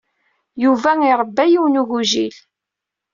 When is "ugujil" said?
1.81-2.35